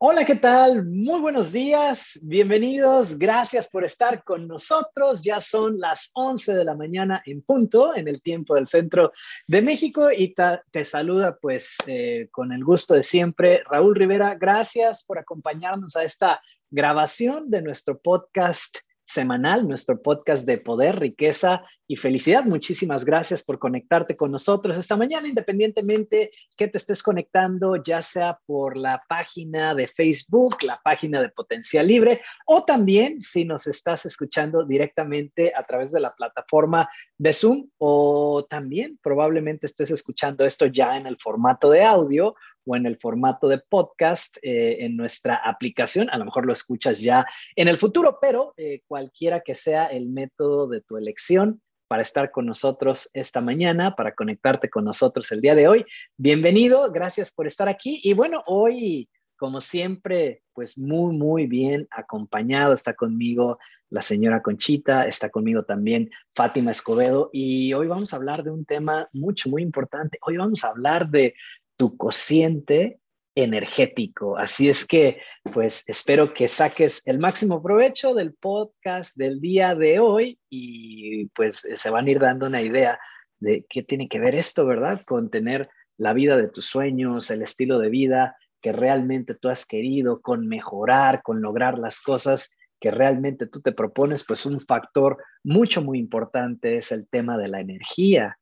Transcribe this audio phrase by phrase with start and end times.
[0.00, 0.86] Hola, ¿qué tal?
[0.86, 5.24] Muy buenos días, bienvenidos, gracias por estar con nosotros.
[5.24, 9.10] Ya son las 11 de la mañana en punto, en el tiempo del centro
[9.48, 10.36] de México y
[10.70, 14.36] te saluda pues eh, con el gusto de siempre Raúl Rivera.
[14.36, 16.40] Gracias por acompañarnos a esta
[16.70, 18.78] grabación de nuestro podcast
[19.08, 22.44] semanal, nuestro podcast de poder, riqueza y felicidad.
[22.44, 28.38] Muchísimas gracias por conectarte con nosotros esta mañana, independientemente que te estés conectando, ya sea
[28.44, 34.04] por la página de Facebook, la página de Potencial Libre, o también si nos estás
[34.04, 40.66] escuchando directamente a través de la plataforma de Zoom, o también probablemente estés escuchando esto
[40.66, 42.34] ya en el formato de audio
[42.68, 46.10] o en el formato de podcast eh, en nuestra aplicación.
[46.10, 47.26] A lo mejor lo escuchas ya
[47.56, 52.30] en el futuro, pero eh, cualquiera que sea el método de tu elección para estar
[52.30, 55.86] con nosotros esta mañana, para conectarte con nosotros el día de hoy.
[56.18, 58.02] Bienvenido, gracias por estar aquí.
[58.04, 62.74] Y bueno, hoy, como siempre, pues muy, muy bien acompañado.
[62.74, 67.30] Está conmigo la señora Conchita, está conmigo también Fátima Escobedo.
[67.32, 70.18] Y hoy vamos a hablar de un tema mucho, muy importante.
[70.20, 71.34] Hoy vamos a hablar de
[71.78, 73.00] tu cociente
[73.34, 74.36] energético.
[74.36, 75.22] Así es que,
[75.54, 81.66] pues espero que saques el máximo provecho del podcast del día de hoy y pues
[81.74, 82.98] se van a ir dando una idea
[83.38, 85.02] de qué tiene que ver esto, ¿verdad?
[85.06, 89.64] Con tener la vida de tus sueños, el estilo de vida que realmente tú has
[89.64, 95.18] querido, con mejorar, con lograr las cosas que realmente tú te propones, pues un factor
[95.44, 98.36] mucho, muy importante es el tema de la energía.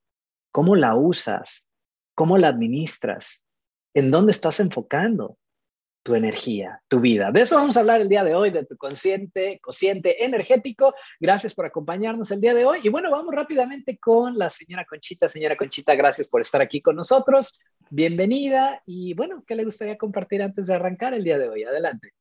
[0.53, 1.69] ¿Cómo la usas?
[2.17, 3.43] ¿Cómo la administras?
[3.95, 5.37] ¿En dónde estás enfocando
[6.03, 7.31] tu energía, tu vida?
[7.31, 10.95] De eso vamos a hablar el día de hoy, de tu consciente, cociente energético.
[11.21, 12.81] Gracias por acompañarnos el día de hoy.
[12.83, 15.29] Y bueno, vamos rápidamente con la señora Conchita.
[15.29, 17.61] Señora Conchita, gracias por estar aquí con nosotros.
[17.91, 18.83] Bienvenida.
[18.87, 21.65] Y bueno, ¿qué le gustaría compartir antes de arrancar el día de hoy?
[21.65, 22.15] Adelante.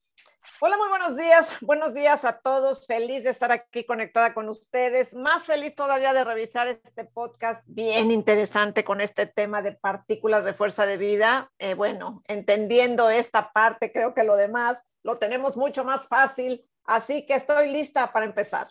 [0.61, 1.49] Hola, muy buenos días.
[1.59, 2.87] Buenos días a todos.
[2.87, 5.13] Feliz de estar aquí conectada con ustedes.
[5.13, 10.53] Más feliz todavía de revisar este podcast bien interesante con este tema de partículas de
[10.53, 11.51] fuerza de vida.
[11.59, 16.65] Eh, bueno, entendiendo esta parte, creo que lo demás lo tenemos mucho más fácil.
[16.85, 18.69] Así que estoy lista para empezar.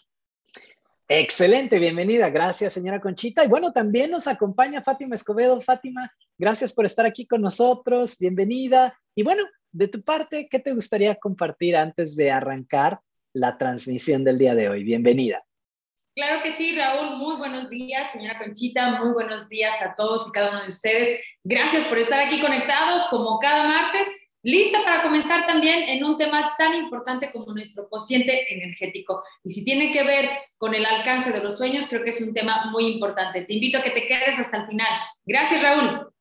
[1.06, 2.30] Excelente, bienvenida.
[2.30, 3.44] Gracias, señora Conchita.
[3.44, 5.60] Y bueno, también nos acompaña Fátima Escobedo.
[5.60, 8.16] Fátima, gracias por estar aquí con nosotros.
[8.18, 8.98] Bienvenida.
[9.14, 9.44] Y bueno,
[9.74, 13.00] de tu parte, ¿qué te gustaría compartir antes de arrancar
[13.32, 14.84] la transmisión del día de hoy?
[14.84, 15.44] Bienvenida.
[16.14, 17.16] Claro que sí, Raúl.
[17.16, 19.02] Muy buenos días, señora Conchita.
[19.02, 21.20] Muy buenos días a todos y cada uno de ustedes.
[21.42, 24.06] Gracias por estar aquí conectados como cada martes.
[24.44, 29.24] Lista para comenzar también en un tema tan importante como nuestro cociente energético.
[29.42, 32.32] Y si tiene que ver con el alcance de los sueños, creo que es un
[32.32, 33.44] tema muy importante.
[33.44, 35.00] Te invito a que te quedes hasta el final.
[35.24, 36.13] Gracias, Raúl.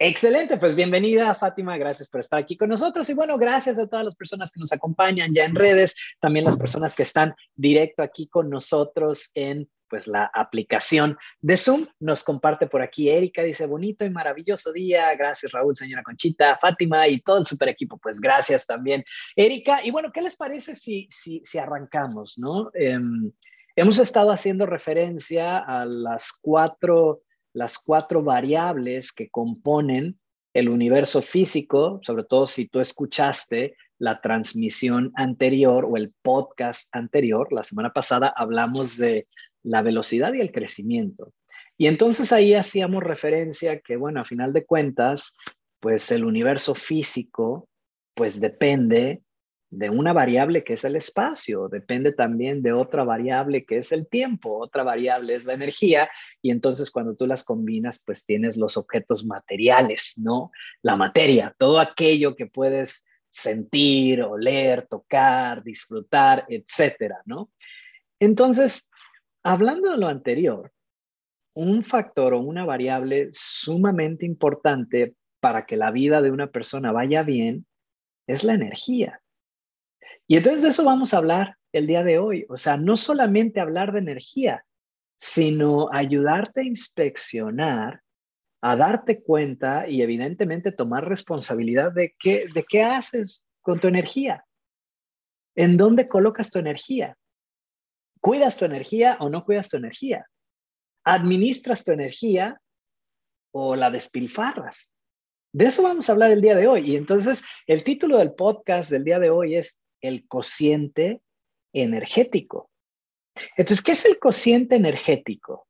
[0.00, 4.04] Excelente, pues bienvenida Fátima, gracias por estar aquí con nosotros y bueno, gracias a todas
[4.04, 8.26] las personas que nos acompañan ya en redes, también las personas que están directo aquí
[8.26, 11.86] con nosotros en pues la aplicación de Zoom.
[12.00, 17.06] Nos comparte por aquí Erika, dice bonito y maravilloso día, gracias Raúl, señora Conchita, Fátima
[17.06, 19.04] y todo el super equipo, pues gracias también
[19.36, 19.84] Erika.
[19.84, 22.72] Y bueno, ¿qué les parece si, si, arrancamos, no?
[22.74, 23.30] Em,
[23.76, 27.22] hemos estado haciendo referencia a las cuatro
[27.54, 30.18] las cuatro variables que componen
[30.52, 37.52] el universo físico, sobre todo si tú escuchaste la transmisión anterior o el podcast anterior,
[37.52, 39.26] la semana pasada hablamos de
[39.62, 41.32] la velocidad y el crecimiento.
[41.76, 45.34] Y entonces ahí hacíamos referencia que, bueno, a final de cuentas,
[45.80, 47.68] pues el universo físico,
[48.14, 49.22] pues depende
[49.76, 54.06] de una variable que es el espacio, depende también de otra variable que es el
[54.08, 56.08] tiempo, otra variable es la energía,
[56.40, 60.50] y entonces cuando tú las combinas, pues tienes los objetos materiales, ¿no?
[60.82, 67.50] La materia, todo aquello que puedes sentir, oler, tocar, disfrutar, etcétera, ¿no?
[68.20, 68.90] Entonces,
[69.42, 70.72] hablando de lo anterior,
[71.54, 77.22] un factor o una variable sumamente importante para que la vida de una persona vaya
[77.22, 77.66] bien
[78.26, 79.20] es la energía.
[80.26, 82.46] Y entonces de eso vamos a hablar el día de hoy.
[82.48, 84.64] O sea, no solamente hablar de energía,
[85.18, 88.02] sino ayudarte a inspeccionar,
[88.62, 94.44] a darte cuenta y evidentemente tomar responsabilidad de qué, de qué haces con tu energía.
[95.54, 97.16] ¿En dónde colocas tu energía?
[98.20, 100.26] ¿Cuidas tu energía o no cuidas tu energía?
[101.04, 102.60] ¿Administras tu energía
[103.52, 104.92] o la despilfarras?
[105.52, 106.90] De eso vamos a hablar el día de hoy.
[106.90, 111.22] Y entonces el título del podcast del día de hoy es el cociente
[111.72, 112.70] energético.
[113.56, 115.66] Entonces, ¿qué es el cociente energético?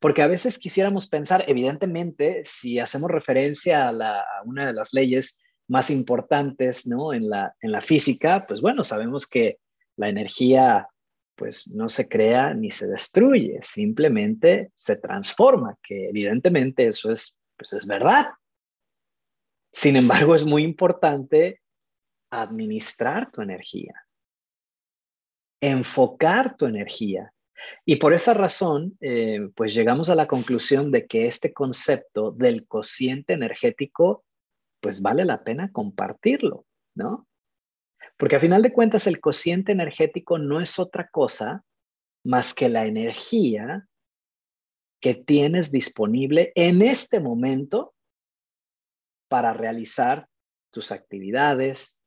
[0.00, 5.88] Porque a veces quisiéramos pensar, evidentemente, si hacemos referencia a, una de las leyes más
[5.88, 7.14] importantes, ¿no?
[7.14, 9.58] En la, en la física, pues bueno, sabemos que
[9.96, 10.88] la energía
[11.36, 17.72] pues no se crea ni se destruye, simplemente se transforma, que evidentemente eso es, pues
[17.72, 18.26] es verdad.
[19.72, 21.60] Sin embargo, es muy importante
[22.42, 23.94] administrar tu energía,
[25.60, 27.32] enfocar tu energía.
[27.84, 32.66] Y por esa razón, eh, pues llegamos a la conclusión de que este concepto del
[32.66, 34.24] cociente energético,
[34.80, 37.26] pues vale la pena compartirlo, ¿no?
[38.16, 41.64] Porque a final de cuentas el cociente energético no es otra cosa
[42.24, 43.86] más que la energía
[45.00, 47.94] que tienes disponible en este momento
[49.28, 50.28] para realizar
[50.70, 52.00] tus actividades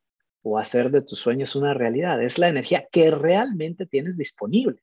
[0.49, 2.21] o hacer de tus sueños una realidad.
[2.23, 4.81] Es la energía que realmente tienes disponible.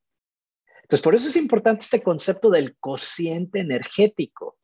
[0.83, 4.59] Entonces, por eso es importante este concepto del cociente energético,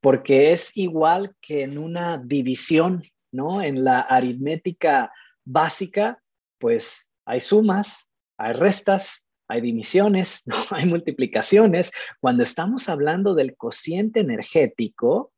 [0.00, 3.02] porque es igual que en una división,
[3.32, 3.60] ¿no?
[3.60, 5.12] En la aritmética
[5.44, 6.22] básica,
[6.58, 10.56] pues hay sumas, hay restas, hay dimisiones, ¿no?
[10.70, 11.90] hay multiplicaciones.
[12.20, 15.32] Cuando estamos hablando del cociente energético,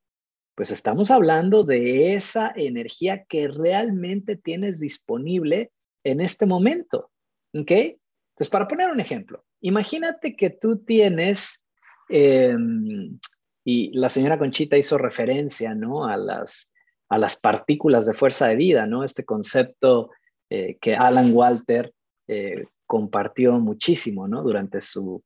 [0.58, 5.70] pues estamos hablando de esa energía que realmente tienes disponible
[6.02, 7.12] en este momento.
[7.54, 7.70] ¿Ok?
[7.70, 11.64] Entonces, para poner un ejemplo, imagínate que tú tienes,
[12.08, 13.20] em,
[13.64, 16.06] y la señora Conchita hizo referencia, ¿no?
[16.06, 16.72] A las
[17.08, 19.04] a las partículas de fuerza de vida, ¿no?
[19.04, 20.10] Este concepto
[20.50, 21.94] eh, que Alan Walter
[22.26, 24.42] eh, compartió muchísimo, ¿no?
[24.42, 25.22] Durante su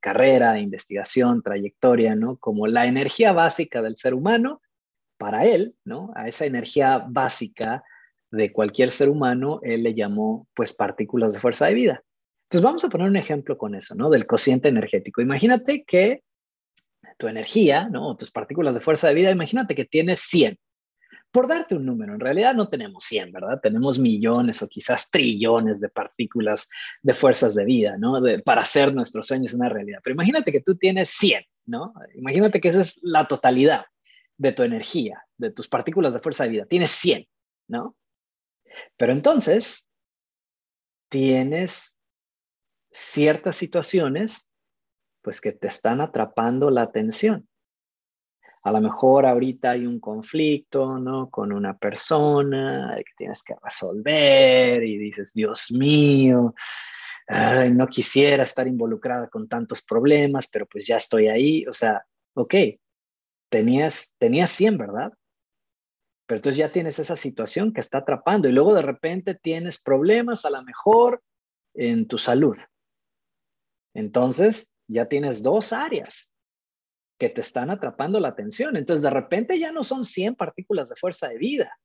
[0.00, 2.36] carrera, investigación, trayectoria, ¿no?
[2.38, 4.60] Como la energía básica del ser humano,
[5.22, 6.10] para él, ¿no?
[6.16, 7.84] A esa energía básica
[8.32, 12.02] de cualquier ser humano, él le llamó, pues, partículas de fuerza de vida.
[12.46, 14.10] Entonces, vamos a poner un ejemplo con eso, ¿no?
[14.10, 15.22] Del cociente energético.
[15.22, 16.24] Imagínate que
[17.18, 18.16] tu energía, ¿no?
[18.16, 20.58] Tus partículas de fuerza de vida, imagínate que tienes 100,
[21.30, 23.60] por darte un número, en realidad no tenemos 100, ¿verdad?
[23.62, 26.68] Tenemos millones o quizás trillones de partículas
[27.00, 28.20] de fuerzas de vida, ¿no?
[28.44, 30.00] para hacer nuestros sueños una realidad.
[30.02, 31.94] Pero imagínate que tú tienes 100, ¿no?
[32.16, 33.84] Imagínate que esa es la totalidad
[34.42, 36.66] de tu energía, de tus partículas de fuerza de vida.
[36.66, 37.26] Tienes 100,
[37.68, 37.96] ¿no?
[38.96, 39.86] Pero entonces,
[41.08, 42.00] tienes
[42.90, 44.48] ciertas situaciones,
[45.22, 47.48] pues que te están atrapando la atención
[48.64, 51.30] a lo mejor ahorita hay un conflicto, ¿no?
[51.30, 56.54] Con una persona que tienes que resolver y dices, Dios mío,
[57.72, 61.66] no quisiera estar involucrada con tantos problemas, pero pues ya estoy ahí.
[61.66, 62.04] O sea,
[62.34, 62.54] ok,
[63.52, 65.12] tenías, tenías 100, ¿verdad?
[66.26, 70.46] Pero entonces ya tienes esa situación que está atrapando y luego de repente tienes problemas
[70.46, 71.22] a lo mejor
[71.74, 72.56] en tu salud.
[73.94, 76.32] Entonces ya tienes dos áreas
[77.18, 78.76] que te están atrapando la atención.
[78.76, 81.78] Entonces, de repente ya no son 100 partículas de fuerza de vida,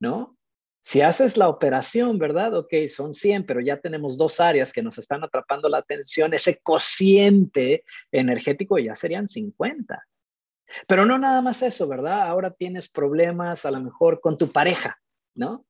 [0.00, 0.38] ¿no?
[0.82, 2.54] Si haces la operación, ¿verdad?
[2.54, 6.32] Ok, son 100, pero ya tenemos dos áreas que nos están atrapando la atención.
[6.32, 10.02] Ese cociente energético ya serían 50.
[10.86, 12.22] Pero no nada más eso, ¿verdad?
[12.22, 14.98] Ahora tienes problemas a lo mejor con tu pareja,
[15.34, 15.64] ¿no?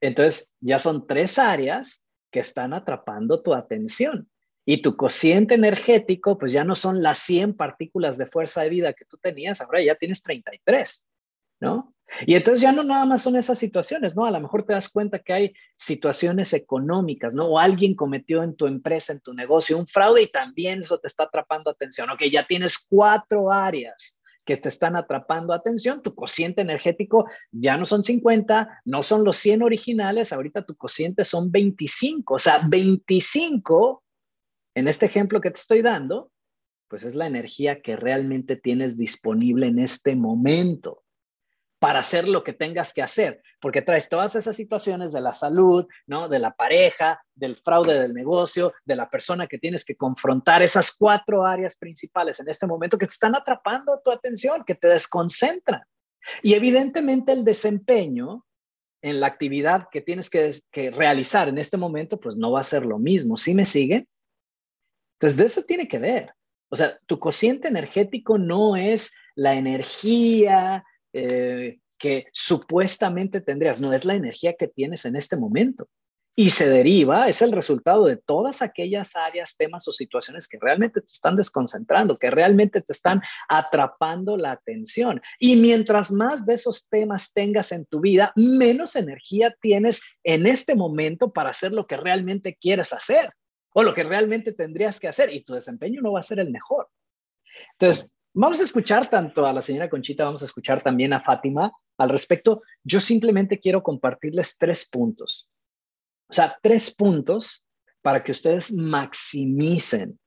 [0.00, 4.28] Entonces, ya son tres áreas que están atrapando tu atención.
[4.64, 8.92] Y tu cociente energético, pues ya no son las 100 partículas de fuerza de vida
[8.92, 11.08] que tú tenías, ahora ya tienes 33,
[11.60, 11.94] ¿no?
[12.26, 14.24] Y entonces ya no nada más son esas situaciones, ¿no?
[14.24, 17.46] A lo mejor te das cuenta que hay situaciones económicas, ¿no?
[17.46, 21.08] O alguien cometió en tu empresa, en tu negocio, un fraude y también eso te
[21.08, 22.10] está atrapando atención.
[22.10, 25.52] Ok, ya tienes cuatro áreas que te están atrapando.
[25.52, 30.76] Atención, tu cociente energético ya no son 50, no son los 100 originales, ahorita tu
[30.76, 34.02] cociente son 25, o sea, 25
[34.74, 36.30] en este ejemplo que te estoy dando,
[36.88, 41.02] pues es la energía que realmente tienes disponible en este momento
[41.82, 45.84] para hacer lo que tengas que hacer, porque traes todas esas situaciones de la salud,
[46.06, 46.28] ¿no?
[46.28, 50.92] De la pareja, del fraude del negocio, de la persona que tienes que confrontar, esas
[50.96, 55.82] cuatro áreas principales en este momento que te están atrapando tu atención, que te desconcentran.
[56.40, 58.46] Y evidentemente el desempeño
[59.02, 62.64] en la actividad que tienes que, que realizar en este momento, pues no va a
[62.64, 63.36] ser lo mismo.
[63.36, 64.06] ¿Sí me siguen?
[65.14, 66.32] Entonces, de eso tiene que ver.
[66.68, 74.04] O sea, tu cociente energético no es la energía eh, que supuestamente tendrías, no es
[74.04, 75.88] la energía que tienes en este momento.
[76.34, 81.02] Y se deriva, es el resultado de todas aquellas áreas, temas o situaciones que realmente
[81.02, 85.20] te están desconcentrando, que realmente te están atrapando la atención.
[85.38, 90.74] Y mientras más de esos temas tengas en tu vida, menos energía tienes en este
[90.74, 93.30] momento para hacer lo que realmente quieres hacer
[93.74, 96.50] o lo que realmente tendrías que hacer y tu desempeño no va a ser el
[96.50, 96.88] mejor.
[97.72, 101.70] Entonces, Vamos a escuchar tanto a la señora Conchita, vamos a escuchar también a Fátima
[101.98, 102.62] al respecto.
[102.82, 105.50] Yo simplemente quiero compartirles tres puntos.
[106.30, 107.66] O sea, tres puntos
[108.00, 110.18] para que ustedes maximicen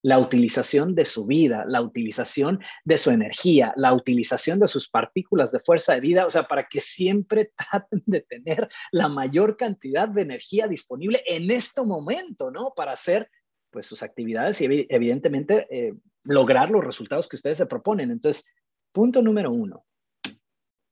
[0.00, 5.52] la utilización de su vida, la utilización de su energía, la utilización de sus partículas
[5.52, 10.08] de fuerza de vida, o sea, para que siempre traten de tener la mayor cantidad
[10.08, 12.72] de energía disponible en este momento, ¿no?
[12.74, 13.30] Para hacer
[13.74, 18.10] pues sus actividades y evidentemente eh, lograr los resultados que ustedes se proponen.
[18.10, 18.46] Entonces,
[18.92, 19.84] punto número uno,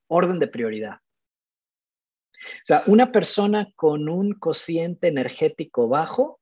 [0.08, 0.96] orden de prioridad.
[2.34, 6.40] O sea, una persona con un cociente energético bajo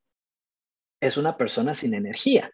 [1.00, 2.50] es una persona sin energía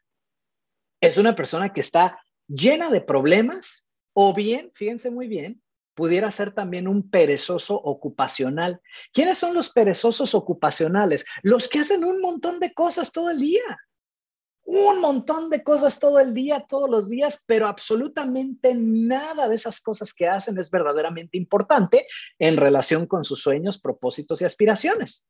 [1.00, 5.62] es una persona que está llena de problemas o bien, fíjense muy bien,
[5.96, 8.80] pudiera ser también un perezoso ocupacional.
[9.12, 11.24] ¿Quiénes son los perezosos ocupacionales?
[11.42, 13.64] Los que hacen un montón de cosas todo el día.
[14.62, 19.80] Un montón de cosas todo el día, todos los días, pero absolutamente nada de esas
[19.80, 22.06] cosas que hacen es verdaderamente importante
[22.38, 25.26] en relación con sus sueños, propósitos y aspiraciones.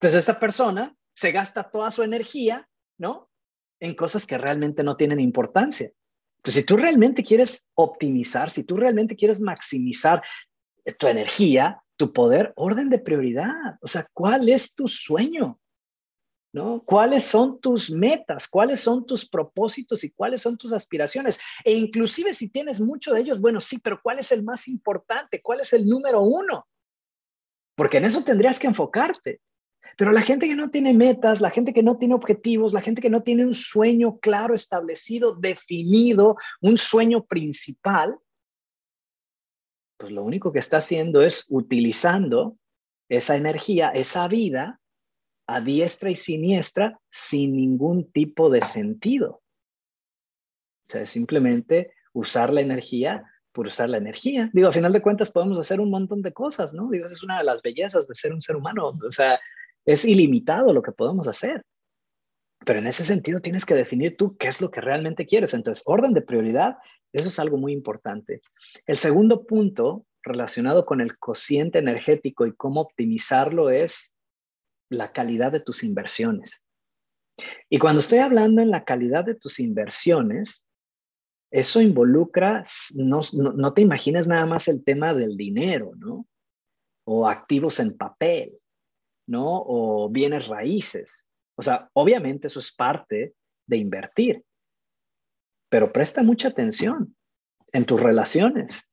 [0.00, 3.28] Entonces, esta persona se gasta toda su energía, ¿no?
[3.80, 5.90] en cosas que realmente no tienen importancia.
[6.46, 10.22] Entonces, si tú realmente quieres optimizar, si tú realmente quieres maximizar
[10.96, 13.78] tu energía, tu poder, orden de prioridad.
[13.80, 15.58] O sea, ¿cuál es tu sueño?
[16.52, 16.84] ¿No?
[16.86, 18.46] ¿Cuáles son tus metas?
[18.46, 21.40] ¿Cuáles son tus propósitos y cuáles son tus aspiraciones?
[21.64, 25.42] E inclusive si tienes mucho de ellos, bueno, sí, pero ¿cuál es el más importante?
[25.42, 26.68] ¿Cuál es el número uno?
[27.74, 29.40] Porque en eso tendrías que enfocarte.
[29.96, 33.00] Pero la gente que no tiene metas, la gente que no tiene objetivos, la gente
[33.00, 38.18] que no tiene un sueño claro, establecido, definido, un sueño principal,
[39.96, 42.58] pues lo único que está haciendo es utilizando
[43.08, 44.80] esa energía, esa vida
[45.46, 49.42] a diestra y siniestra sin ningún tipo de sentido.
[50.88, 54.50] O sea, simplemente usar la energía por usar la energía.
[54.52, 56.90] Digo, a final de cuentas podemos hacer un montón de cosas, ¿no?
[56.90, 58.88] Digo, esa es una de las bellezas de ser un ser humano.
[58.88, 59.40] O sea,
[59.86, 61.62] es ilimitado lo que podemos hacer.
[62.64, 65.54] Pero en ese sentido tienes que definir tú qué es lo que realmente quieres.
[65.54, 66.76] Entonces, orden de prioridad,
[67.12, 68.42] eso es algo muy importante.
[68.86, 74.14] El segundo punto relacionado con el cociente energético y cómo optimizarlo es
[74.90, 76.66] la calidad de tus inversiones.
[77.68, 80.64] Y cuando estoy hablando en la calidad de tus inversiones,
[81.50, 82.64] eso involucra,
[82.96, 86.26] no, no, te imagines nada más el tema del dinero, ¿no?
[87.04, 88.58] O activos en papel.
[89.26, 89.62] ¿No?
[89.66, 91.28] O bienes raíces.
[91.56, 93.34] O sea, obviamente eso es parte
[93.66, 94.44] de invertir,
[95.68, 97.16] pero presta mucha atención
[97.72, 98.88] en tus relaciones.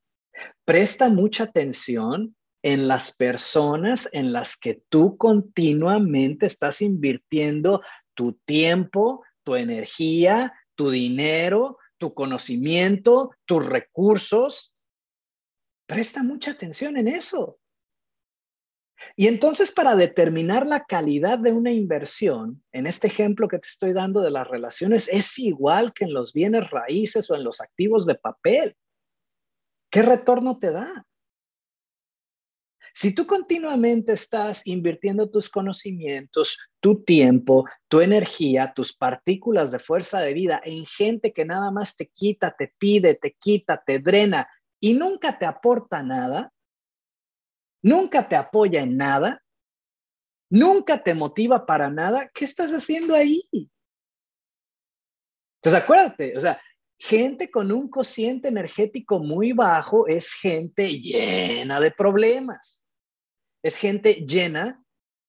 [0.65, 7.81] Presta mucha atención en las personas en las que tú continuamente estás invirtiendo
[8.13, 14.73] tu tiempo, tu energía, tu dinero, tu conocimiento, tus recursos.
[15.85, 17.59] Presta mucha atención en eso.
[19.15, 23.93] Y entonces para determinar la calidad de una inversión, en este ejemplo que te estoy
[23.93, 28.05] dando de las relaciones, es igual que en los bienes raíces o en los activos
[28.05, 28.75] de papel.
[29.91, 31.05] ¿Qué retorno te da?
[32.95, 40.19] Si tú continuamente estás invirtiendo tus conocimientos, tu tiempo, tu energía, tus partículas de fuerza
[40.21, 44.47] de vida en gente que nada más te quita, te pide, te quita, te drena
[44.79, 46.53] y nunca te aporta nada,
[47.83, 49.43] nunca te apoya en nada,
[50.49, 53.47] nunca te motiva para nada, ¿qué estás haciendo ahí?
[55.61, 56.61] Entonces, acuérdate, o sea,
[56.97, 62.85] gente con un cociente energético muy bajo es gente llena de problemas,
[63.61, 64.83] es gente llena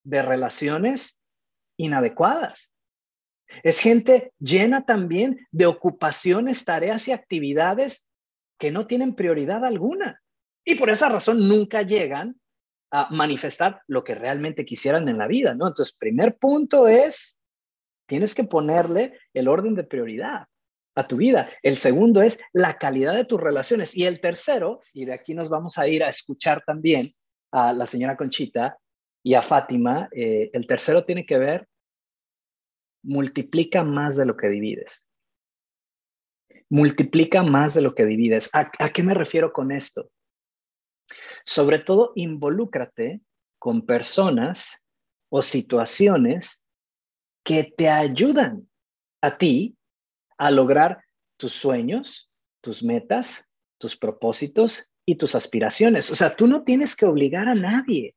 [0.05, 1.23] de relaciones
[1.77, 2.75] inadecuadas.
[3.63, 8.09] Es gente llena también de ocupaciones, tareas y actividades
[8.59, 10.21] que no tienen prioridad alguna.
[10.65, 12.41] Y por esa razón nunca llegan
[12.95, 15.67] a manifestar lo que realmente quisieran en la vida, ¿no?
[15.67, 17.43] Entonces, primer punto es,
[18.07, 20.47] tienes que ponerle el orden de prioridad
[20.95, 21.51] a tu vida.
[21.65, 23.97] El segundo es la calidad de tus relaciones.
[23.97, 27.13] Y el tercero, y de aquí nos vamos a ir a escuchar también
[27.51, 28.79] a la señora Conchita
[29.25, 31.67] y a Fátima, eh, el tercero tiene que ver,
[33.03, 35.05] multiplica más de lo que divides.
[36.71, 38.51] Multiplica más de lo que divides.
[38.53, 40.13] ¿A, a qué me refiero con esto?
[41.45, 43.21] Sobre todo, involúcrate
[43.59, 44.85] con personas
[45.31, 46.67] o situaciones
[47.45, 48.69] que te ayudan
[49.21, 49.77] a ti
[50.39, 51.05] a lograr
[51.37, 52.31] tus sueños,
[52.63, 56.11] tus metas, tus propósitos y tus aspiraciones.
[56.11, 58.15] O sea, tú no tienes que obligar a nadie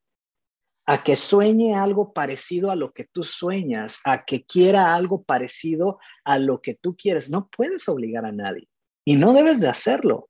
[0.86, 6.00] a que sueñe algo parecido a lo que tú sueñas, a que quiera algo parecido
[6.24, 7.30] a lo que tú quieres.
[7.30, 8.70] No puedes obligar a nadie
[9.06, 10.30] y no debes de hacerlo,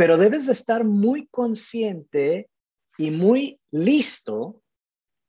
[0.00, 2.48] pero debes de estar muy consciente
[2.96, 4.62] y muy listo,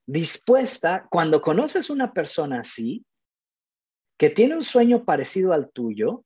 [0.08, 3.06] dispuesta, cuando conoces una persona así,
[4.18, 6.24] que tiene un sueño parecido al tuyo,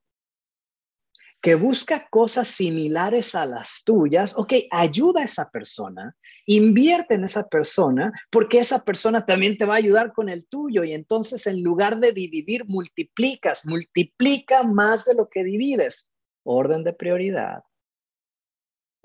[1.41, 7.47] que busca cosas similares a las tuyas, ok, ayuda a esa persona, invierte en esa
[7.47, 11.63] persona, porque esa persona también te va a ayudar con el tuyo y entonces en
[11.63, 16.11] lugar de dividir, multiplicas, multiplica más de lo que divides.
[16.43, 17.63] Orden de prioridad,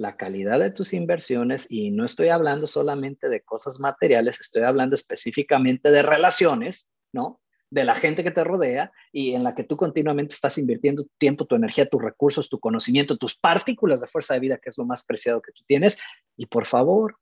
[0.00, 4.95] la calidad de tus inversiones y no estoy hablando solamente de cosas materiales, estoy hablando
[4.95, 7.38] específicamente de relaciones, ¿no?
[7.69, 11.12] de la gente que te rodea y en la que tú continuamente estás invirtiendo tu
[11.19, 14.78] tiempo, tu energía, tus recursos, tu conocimiento, tus partículas de fuerza de vida, que es
[14.78, 15.99] lo más preciado que tú tienes.
[16.35, 17.19] Y por favor,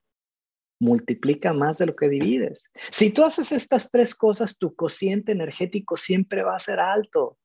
[0.78, 2.70] multiplica más de lo que divides.
[2.92, 7.36] Si tú haces estas tres cosas, tu cociente energético siempre va a ser alto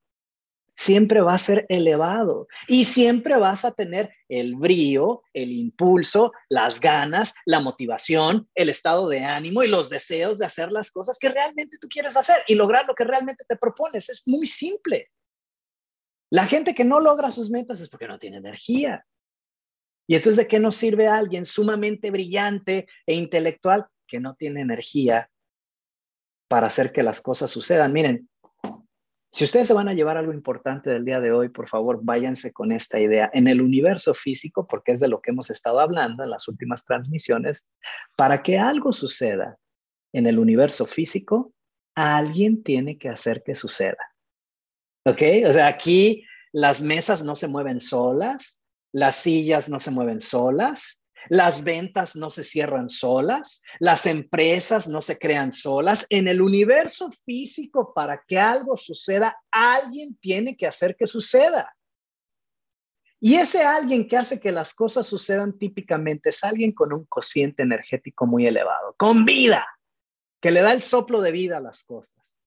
[0.75, 6.79] siempre va a ser elevado y siempre vas a tener el brío, el impulso, las
[6.79, 11.29] ganas, la motivación, el estado de ánimo y los deseos de hacer las cosas que
[11.29, 14.09] realmente tú quieres hacer y lograr lo que realmente te propones.
[14.09, 15.09] Es muy simple.
[16.31, 19.05] La gente que no logra sus metas es porque no tiene energía.
[20.07, 25.29] Y entonces, ¿de qué nos sirve alguien sumamente brillante e intelectual que no tiene energía
[26.49, 27.93] para hacer que las cosas sucedan?
[27.93, 28.29] Miren,
[29.33, 32.53] si ustedes se van a llevar algo importante del día de hoy, por favor, váyanse
[32.53, 33.31] con esta idea.
[33.33, 36.85] En el universo físico, porque es de lo que hemos estado hablando en las últimas
[36.85, 37.67] transmisiones,
[38.15, 39.57] para que algo suceda
[40.13, 41.51] en el universo físico,
[41.95, 43.97] alguien tiene que hacer que suceda.
[45.03, 45.21] ¿Ok?
[45.47, 48.61] O sea, aquí las mesas no se mueven solas,
[48.93, 55.01] las sillas no se mueven solas, las ventas no se cierran solas, las empresas no
[55.01, 56.05] se crean solas.
[56.09, 61.75] En el universo físico, para que algo suceda, alguien tiene que hacer que suceda.
[63.19, 67.63] Y ese alguien que hace que las cosas sucedan típicamente es alguien con un cociente
[67.63, 69.65] energético muy elevado, con vida,
[70.41, 72.37] que le da el soplo de vida a las cosas.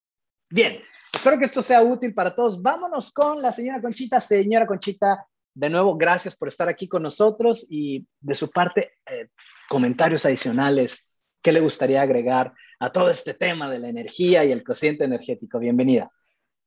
[0.51, 0.83] Bien,
[1.15, 2.61] espero que esto sea útil para todos.
[2.61, 4.21] Vámonos con la señora Conchita.
[4.21, 9.31] Señora Conchita, de nuevo, gracias por estar aquí con nosotros y de su parte, eh,
[9.71, 11.15] comentarios adicionales.
[11.43, 15.59] ¿Qué le gustaría agregar a todo este tema de la energía y el cociente energético?
[15.59, 16.13] Bienvenida.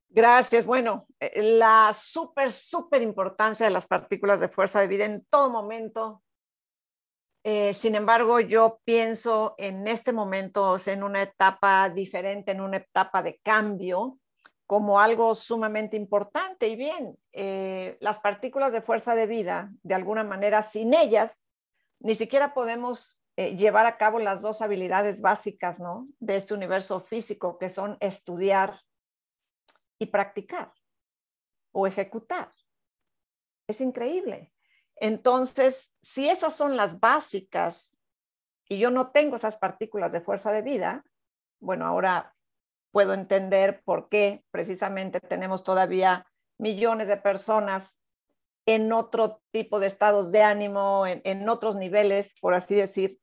[0.10, 0.66] Gracias.
[0.66, 5.52] Bueno, eh, la súper, súper importancia de las partículas de fuerza de vida en todo
[5.52, 6.24] momento.
[7.44, 13.22] Eh, sin embargo, yo pienso en este momento, en una etapa diferente, en una etapa
[13.22, 14.19] de cambio,
[14.70, 16.68] como algo sumamente importante.
[16.68, 21.48] Y bien, eh, las partículas de fuerza de vida, de alguna manera, sin ellas,
[21.98, 26.08] ni siquiera podemos eh, llevar a cabo las dos habilidades básicas ¿no?
[26.20, 28.80] de este universo físico, que son estudiar
[29.98, 30.72] y practicar
[31.72, 32.54] o ejecutar.
[33.68, 34.54] Es increíble.
[34.98, 38.00] Entonces, si esas son las básicas
[38.68, 41.04] y yo no tengo esas partículas de fuerza de vida,
[41.60, 42.36] bueno, ahora
[42.92, 46.26] puedo entender por qué precisamente tenemos todavía
[46.58, 48.00] millones de personas
[48.66, 53.20] en otro tipo de estados de ánimo, en, otros niveles, por así decir.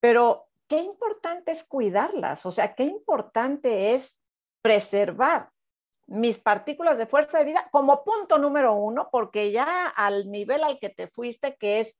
[0.00, 4.20] Pero qué importante es cuidarlas, o sea, qué importante es
[4.60, 5.50] preservar
[6.06, 10.78] mis partículas de fuerza de vida como punto número uno, porque ya al nivel al
[10.78, 11.98] que te fuiste, que es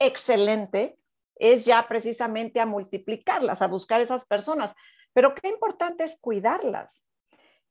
[0.00, 0.98] excelente,
[1.36, 4.74] es ya precisamente a multiplicarlas, a buscar esas personas.
[5.16, 7.06] Pero qué importante es cuidarlas.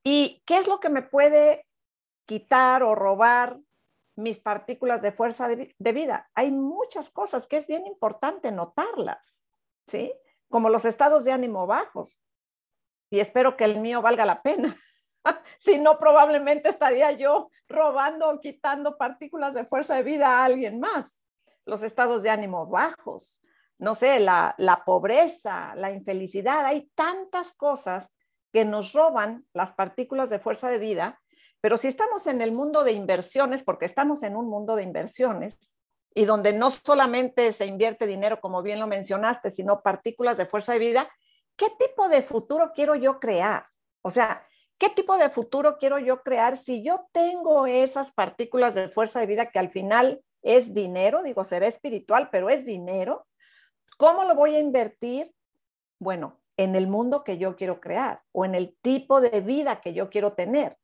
[0.04, 1.68] ¿Y qué es lo que me puede
[2.26, 3.60] quitar o robar
[4.16, 6.28] mis partículas de fuerza de, vida?
[6.34, 9.46] Hay muchas cosas que es bien importante notarlas,
[9.86, 10.12] ¿sí?
[10.50, 12.20] Como los estados de ánimo bajos.
[13.12, 14.76] Y espero que el mío valga la pena.
[15.60, 20.80] si no, probablemente estaría yo robando o quitando partículas de fuerza de vida a alguien
[20.80, 21.22] más.
[21.64, 23.40] Los estados de ánimo bajos,
[23.78, 28.14] no sé, la, pobreza, la infelicidad, hay tantas cosas
[28.52, 31.22] que nos roban las partículas de fuerza de vida,
[31.62, 35.76] pero si estamos en el mundo de inversiones, porque estamos en un mundo de inversiones,
[36.14, 40.72] y donde no solamente se invierte dinero, como bien lo mencionaste, sino partículas de fuerza
[40.72, 41.10] de vida,
[41.58, 43.66] ¿qué tipo de futuro quiero yo crear?
[44.02, 48.88] O sea, ¿qué tipo de futuro quiero yo crear si yo tengo esas partículas de
[48.88, 53.28] fuerza de vida que al final es dinero, digo, será espiritual, pero es dinero?
[53.98, 55.34] ¿Cómo lo voy a invertir?
[56.00, 59.94] Bueno, en el mundo que yo quiero crear o en el tipo de vida que
[59.94, 60.78] yo quiero tener.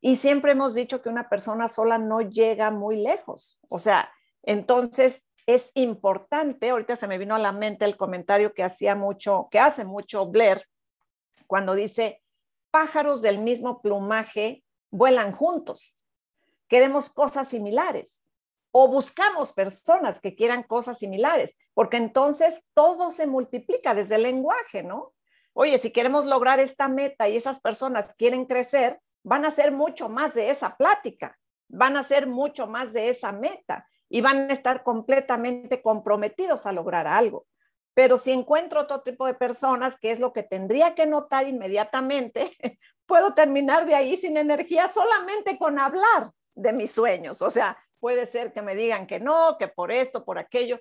[0.00, 3.60] Y siempre hemos dicho que una persona sola no llega muy lejos.
[3.68, 8.64] O sea, entonces es importante, ahorita se me vino a la mente el comentario que
[8.64, 10.62] hacía mucho, que hace mucho Blair,
[11.46, 12.22] cuando dice,
[12.70, 15.98] pájaros del mismo plumaje vuelan juntos.
[16.68, 18.24] Queremos cosas similares
[18.72, 24.82] o buscamos personas que quieran cosas similares, porque entonces todo se multiplica desde el lenguaje,
[24.82, 25.12] ¿no?
[25.52, 30.08] Oye, si queremos lograr esta meta y esas personas quieren crecer, van a hacer mucho
[30.08, 34.54] más de esa plática, van a hacer mucho más de esa meta y van a
[34.54, 37.46] estar completamente comprometidos a lograr algo.
[37.94, 42.50] Pero si encuentro otro tipo de personas, que es lo que tendría que notar inmediatamente,
[43.06, 47.42] puedo terminar de ahí sin energía solamente con hablar de mis sueños.
[47.42, 50.80] O sea, puede ser que me digan que no, que por esto, por aquello.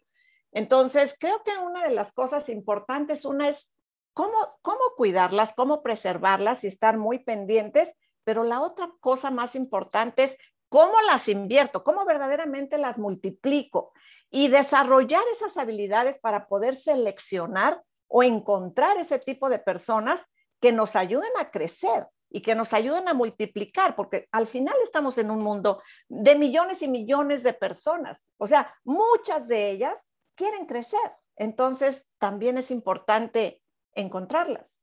[0.52, 3.72] Entonces, creo que una de las cosas importantes, una es
[4.14, 10.24] cómo, cómo cuidarlas, cómo preservarlas y estar muy pendientes, pero la otra cosa más importante
[10.24, 13.94] es cómo las invierto, cómo verdaderamente las multiplico
[14.32, 20.26] y desarrollar esas habilidades para poder seleccionar o encontrar ese tipo de personas
[20.60, 25.18] que nos ayuden a crecer y que nos ayuden a multiplicar, porque al final estamos
[25.18, 28.24] en un mundo de millones y millones de personas.
[28.38, 31.00] O sea, muchas de ellas quieren crecer.
[31.36, 33.62] Entonces, también es importante
[33.94, 34.80] encontrarlas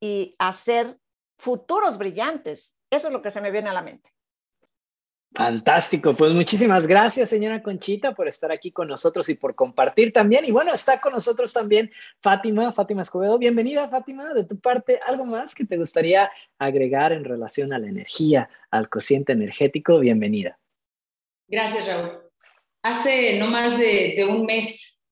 [0.00, 0.98] y hacer
[1.38, 2.74] futuros brillantes.
[2.90, 4.15] Eso es lo que se me viene a la mente.
[5.34, 10.46] Fantástico, pues muchísimas gracias, señora Conchita, por estar aquí con nosotros y por compartir también.
[10.46, 13.38] Y bueno, está con nosotros también Fátima, Fátima Escobedo.
[13.38, 14.32] Bienvenida, Fátima.
[14.32, 18.88] De tu parte, ¿algo más que te gustaría agregar en relación a la energía, al
[18.88, 19.98] cociente energético?
[19.98, 20.58] Bienvenida.
[21.48, 22.18] Gracias, Raúl.
[22.82, 25.02] Hace no más de, un mes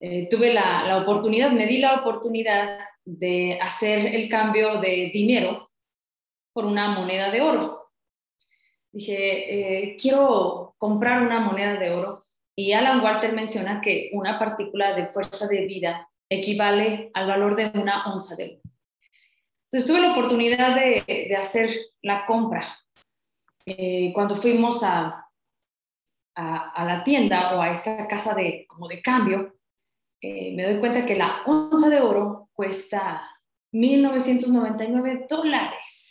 [0.00, 5.70] eh, tuve la, la oportunidad, me di la oportunidad de hacer el cambio de dinero
[6.52, 7.79] por una moneda de oro
[8.92, 12.24] dije, eh, quiero comprar una moneda de oro.
[12.56, 17.70] Y Alan Walter menciona que una partícula de fuerza de vida equivale al valor de
[17.78, 18.60] una onza de oro.
[19.64, 21.70] Entonces tuve la oportunidad de, hacer
[22.02, 22.76] la compra.
[23.64, 25.30] Eh, cuando fuimos a,
[26.34, 29.54] a, la tienda o a esta casa de, como de cambio,
[30.20, 33.22] eh, me doy cuenta que la onza de oro cuesta
[33.72, 36.09] 1.999 dólares.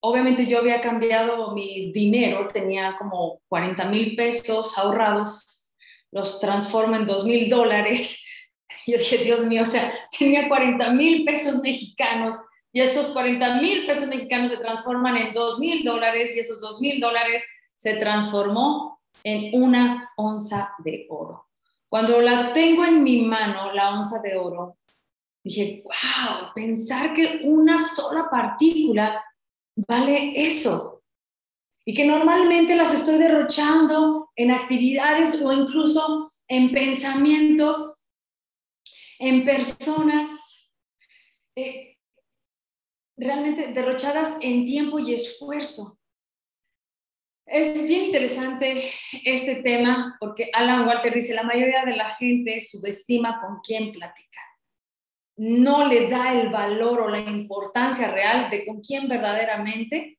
[0.00, 5.72] Obviamente yo había cambiado mi dinero, tenía como 40 mil pesos ahorrados,
[6.10, 8.24] los transformo en 2 mil dólares.
[8.86, 12.36] Yo dije, Dios mío, o sea, tenía 40 mil pesos mexicanos
[12.72, 16.80] y esos 40 mil pesos mexicanos se transforman en 2 mil dólares y esos 2
[16.80, 21.48] mil dólares se transformó en una onza de oro.
[21.88, 24.78] Cuando la tengo en mi mano, la onza de oro,
[25.42, 29.22] dije, wow, pensar que una sola partícula
[29.86, 31.02] vale eso.
[31.84, 38.10] Y que normalmente las estoy derrochando en actividades o incluso en pensamientos,
[39.18, 40.72] en personas,
[41.56, 41.96] eh,
[43.16, 45.98] realmente derrochadas en tiempo y esfuerzo.
[47.46, 48.90] Es bien interesante
[49.24, 54.47] este tema porque Alan Walter dice, la mayoría de la gente subestima con quién platicar
[55.38, 60.18] no le da el valor o la importancia real de con quién verdaderamente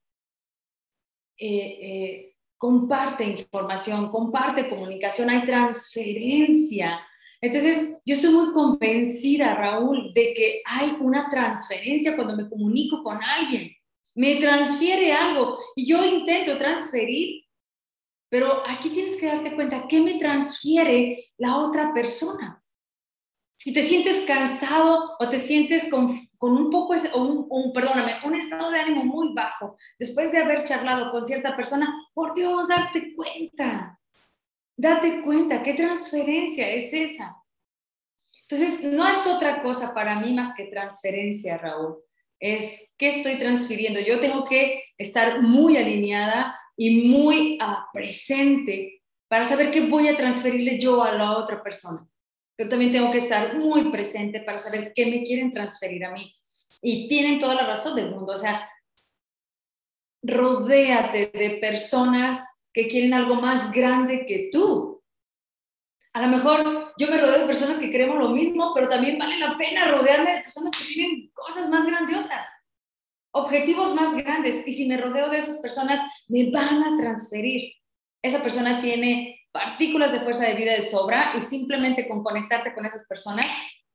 [1.38, 7.06] eh, eh, comparte información, comparte comunicación, hay transferencia.
[7.42, 13.20] Entonces, yo estoy muy convencida, Raúl, de que hay una transferencia cuando me comunico con
[13.24, 13.72] alguien.
[14.16, 17.46] Me transfiere algo y yo intento transferir,
[18.30, 22.59] pero aquí tienes que darte cuenta qué me transfiere la otra persona
[23.60, 28.72] si te sientes cansado o te sientes con, un poco, o un, perdóname, un estado
[28.72, 34.00] de ánimo muy bajo, después de haber charlado con cierta persona, por Dios, date cuenta,
[34.78, 37.36] date cuenta, ¿qué transferencia es esa?
[38.48, 41.98] Entonces, no es otra cosa para mí más que transferencia, Raúl.
[42.40, 44.00] Es qué estoy transfiriendo.
[44.00, 50.16] Yo tengo que estar muy alineada y muy uh, presente para saber qué voy a
[50.16, 52.09] transferirle yo a la otra persona
[52.60, 56.36] pero también tengo que estar muy presente para saber qué me quieren transferir a mí.
[56.82, 58.70] Y tienen toda la razón del mundo, o sea,
[60.22, 62.38] rodéate de personas
[62.74, 65.02] que quieren algo más grande que tú.
[66.12, 69.40] A lo mejor yo me rodeo de personas que queremos lo mismo, pero también vale
[69.40, 72.46] la pena rodearme de personas que tienen cosas más grandiosas,
[73.32, 74.68] objetivos más grandes.
[74.68, 77.72] Y si me rodeo de esas personas, me van a transferir.
[78.22, 82.86] Esa persona tiene partículas de fuerza de vida de sobra y simplemente con conectarte con
[82.86, 83.46] esas personas,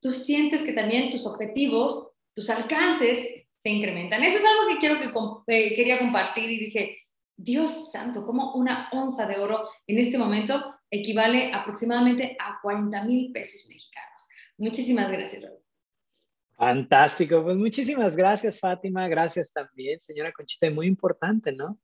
[0.01, 4.23] tú sientes que también tus objetivos, tus alcances se incrementan.
[4.23, 6.99] Eso es algo que quiero que eh, quería compartir y dije,
[7.37, 13.33] Dios santo, como una onza de oro en este momento equivale aproximadamente a 40 mil
[13.33, 14.29] pesos mexicanos.
[14.59, 15.45] Muchísimas gracias.
[16.57, 19.09] Fantástico, pues muchísimas gracias, Fátima.
[19.09, 20.71] Gracias también, señora Conchita.
[20.71, 21.79] Muy importante, ¿no?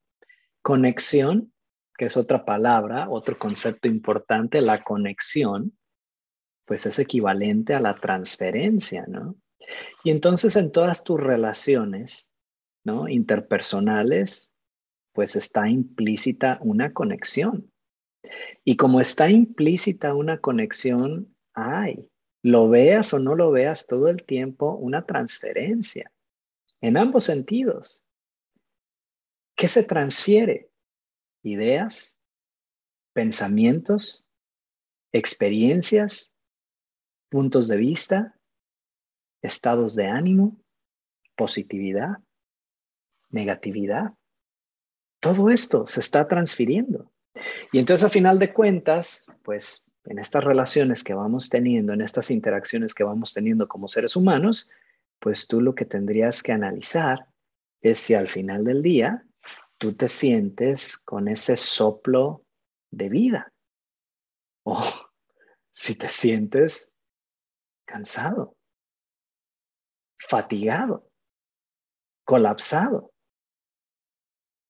[0.63, 1.53] Conexión,
[2.01, 5.77] que es otra palabra, otro concepto importante, la conexión,
[6.65, 9.37] pues es equivalente a la transferencia, ¿no?
[10.03, 12.33] Y entonces en todas tus relaciones,
[12.85, 13.07] ¿no?
[13.07, 14.51] Interpersonales,
[15.13, 17.71] pues está implícita una conexión.
[18.65, 22.09] Y como está implícita una conexión, hay,
[22.43, 26.11] lo veas o no lo veas todo el tiempo, una transferencia
[26.81, 28.03] en ambos sentidos.
[29.55, 30.70] ¿Qué se transfiere?
[31.43, 32.17] Ideas,
[33.13, 34.27] pensamientos,
[35.13, 36.31] experiencias,
[37.29, 38.39] puntos de vista,
[39.43, 40.57] estados de ánimo,
[41.37, 42.19] positividad,
[43.31, 44.13] negatividad.
[45.21, 47.11] Todo esto se está transfiriendo.
[47.73, 52.31] Y entonces a final de cuentas, pues en estas relaciones que vamos teniendo, en estas
[52.31, 54.69] interacciones que vamos teniendo como seres humanos,
[55.19, 57.27] pues tú lo que tendrías que analizar
[57.83, 59.25] es si al final del día
[59.81, 62.45] tú te sientes con ese soplo
[62.91, 63.53] de vida
[64.63, 64.83] o
[65.73, 66.93] si te sientes
[67.87, 68.57] cansado,
[70.19, 71.11] fatigado,
[72.25, 73.13] colapsado.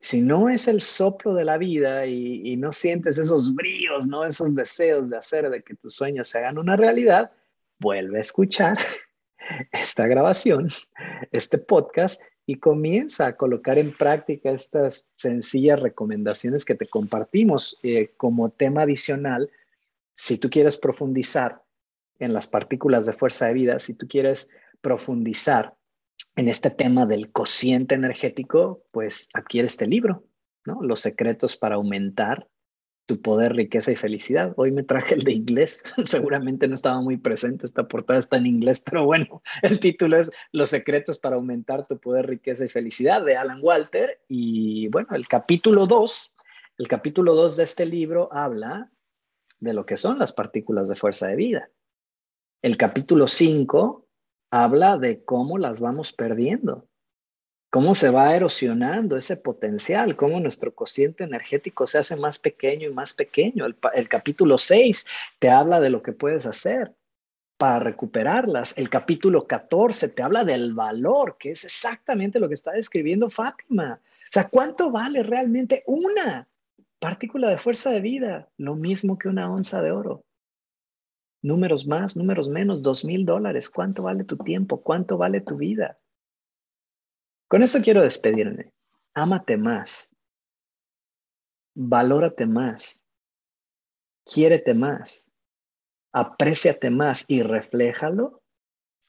[0.00, 4.24] Si no es el soplo de la vida y, no sientes esos bríos, ¿no?
[4.24, 7.32] esos deseos de hacer de que tus sueños se hagan una realidad,
[7.78, 8.78] vuelve a escuchar
[9.72, 10.70] esta grabación,
[11.32, 18.12] este podcast y comienza a colocar en práctica estas sencillas recomendaciones que te compartimos eh,
[18.16, 19.50] como tema adicional.
[20.16, 21.62] Si tú quieres profundizar
[22.18, 24.50] en las partículas de fuerza de vida, si tú quieres
[24.80, 25.74] profundizar
[26.36, 30.24] en este tema del cociente energético, pues adquiere este libro,
[30.64, 30.82] ¿no?
[30.82, 32.48] Los secretos para aumentar
[33.10, 34.52] tu poder, riqueza y felicidad.
[34.54, 38.46] Hoy me traje el de inglés, seguramente no estaba muy presente, esta portada está en
[38.46, 43.24] inglés, pero bueno, el título es Los secretos para aumentar tu poder, riqueza y felicidad
[43.24, 44.20] de Alan Walter.
[44.28, 46.32] Y bueno, el capítulo 2,
[46.78, 48.92] el capítulo 2 de este libro habla
[49.58, 51.68] de lo que son las partículas de fuerza de vida.
[52.62, 54.06] El capítulo 5
[54.52, 56.86] habla de cómo las vamos perdiendo,
[57.70, 62.92] cómo se va erosionando ese potencial, cómo nuestro cociente energético se hace más pequeño y
[62.92, 63.64] más pequeño.
[63.64, 65.06] El, capítulo 6
[65.38, 66.92] te habla de lo que puedes hacer
[67.56, 68.76] para recuperarlas.
[68.76, 74.00] El capítulo 14 te habla del valor, que es exactamente lo que está describiendo Fátima.
[74.02, 76.48] O sea, ¿cuánto vale realmente una
[76.98, 78.48] partícula de fuerza de vida?
[78.56, 80.24] Lo mismo que una onza de oro
[81.42, 83.70] números más, números menos, dos mil dólares.
[83.70, 84.82] ¿Cuánto vale tu tiempo?
[84.82, 85.99] ¿Cuánto vale tu vida?
[87.50, 88.72] Con eso quiero despedirme.
[89.12, 90.14] Ámate más.
[91.74, 93.00] Valórate más.
[94.24, 95.26] Quiérete más.
[96.12, 98.40] Apréciate más y refléjalo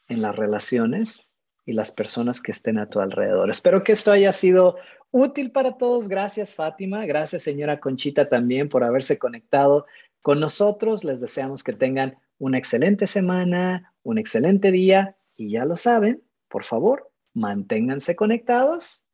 [0.08, 1.21] en las relaciones
[1.67, 3.51] y las personas que estén a tu alrededor.
[3.51, 4.75] Espero que esto haya sido
[5.12, 6.08] útil para todos.
[6.08, 7.06] Gracias, Fátima.
[7.06, 9.86] Gracias, señora Conchita, también por haberse conectado
[10.23, 11.04] con nosotros.
[11.04, 16.63] Les deseamos que tengan una excelente semana, un excelente día y ya lo saben, por
[16.63, 19.06] favor, manténganse conectados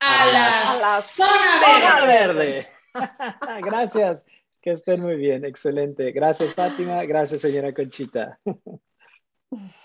[0.00, 2.68] a, la, zona verde.
[3.64, 4.26] Gracias,
[4.60, 6.12] que estén muy bien, excelente.
[6.12, 8.38] Gracias Fátima, gracias señora Conchita.